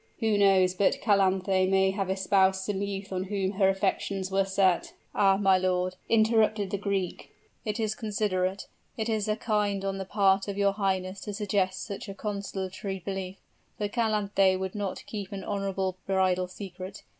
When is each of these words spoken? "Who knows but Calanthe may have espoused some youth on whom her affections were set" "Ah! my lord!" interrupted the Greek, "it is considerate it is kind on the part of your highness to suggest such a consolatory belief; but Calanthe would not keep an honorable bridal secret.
"Who 0.19 0.35
knows 0.35 0.73
but 0.73 0.99
Calanthe 0.99 1.69
may 1.69 1.91
have 1.91 2.09
espoused 2.09 2.65
some 2.65 2.81
youth 2.81 3.13
on 3.13 3.25
whom 3.25 3.51
her 3.51 3.69
affections 3.69 4.31
were 4.31 4.45
set" 4.45 4.93
"Ah! 5.13 5.37
my 5.37 5.59
lord!" 5.59 5.95
interrupted 6.09 6.71
the 6.71 6.79
Greek, 6.79 7.29
"it 7.65 7.79
is 7.79 7.93
considerate 7.93 8.65
it 8.97 9.09
is 9.09 9.29
kind 9.41 9.85
on 9.85 9.99
the 9.99 10.05
part 10.05 10.47
of 10.47 10.57
your 10.57 10.73
highness 10.73 11.21
to 11.21 11.35
suggest 11.35 11.83
such 11.85 12.09
a 12.09 12.15
consolatory 12.15 12.97
belief; 12.97 13.37
but 13.77 13.91
Calanthe 13.91 14.57
would 14.59 14.73
not 14.73 15.05
keep 15.05 15.31
an 15.31 15.43
honorable 15.43 15.95
bridal 16.07 16.47
secret. 16.47 17.03